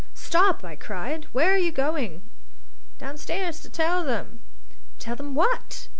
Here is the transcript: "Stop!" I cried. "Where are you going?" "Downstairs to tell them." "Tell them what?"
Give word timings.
"Stop!" 0.15 0.63
I 0.63 0.75
cried. 0.75 1.27
"Where 1.31 1.53
are 1.53 1.57
you 1.59 1.71
going?" 1.71 2.23
"Downstairs 2.97 3.59
to 3.59 3.69
tell 3.69 4.03
them." 4.03 4.39
"Tell 4.97 5.15
them 5.15 5.35
what?" 5.35 5.89